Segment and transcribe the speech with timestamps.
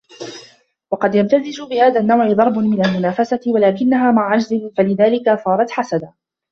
[0.91, 6.13] وَقَدْ يَمْتَزِجُ بِهَذَا النَّوْعِ ضَرْبٌ مِنْ الْمُنَافَسَةِ وَلَكِنَّهَا مَعَ عَجْزٍ فَلِذَلِكَ صَارَتْ حَسَدًا